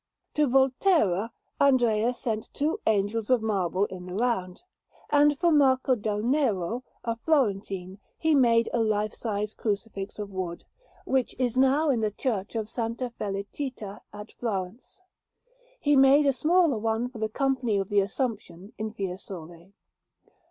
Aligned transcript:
To 0.33 0.47
Volterra 0.47 1.31
Andrea 1.59 2.11
sent 2.15 2.51
two 2.55 2.79
Angels 2.87 3.29
of 3.29 3.43
marble 3.43 3.85
in 3.85 4.07
the 4.07 4.15
round; 4.15 4.63
and 5.11 5.37
for 5.37 5.51
Marco 5.51 5.93
del 5.93 6.23
Nero, 6.23 6.83
a 7.03 7.15
Florentine, 7.17 7.99
he 8.17 8.33
made 8.33 8.67
a 8.73 8.79
lifesize 8.79 9.53
Crucifix 9.55 10.17
of 10.17 10.31
wood, 10.31 10.65
which 11.05 11.35
is 11.37 11.55
now 11.55 11.91
in 11.91 12.01
the 12.01 12.09
Church 12.09 12.55
of 12.55 12.65
S. 12.65 12.77
Felicita 13.19 14.01
at 14.11 14.31
Florence. 14.31 15.01
He 15.79 15.95
made 15.95 16.25
a 16.25 16.33
smaller 16.33 16.79
one 16.79 17.07
for 17.07 17.19
the 17.19 17.29
Company 17.29 17.77
of 17.77 17.89
the 17.89 17.99
Assumption 17.99 18.73
in 18.79 18.93
Fiesole. 18.93 19.71